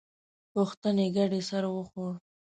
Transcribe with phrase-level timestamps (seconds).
[0.53, 2.13] پوښتنې ګډې سر وخوړ.